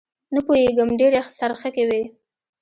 نه 0.33 0.39
پوېېږم 0.45 0.89
ډېرې 0.99 1.19
څرخکې 1.37 1.83
وې. 1.89 2.03